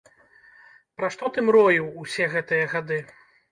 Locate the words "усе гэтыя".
2.07-2.65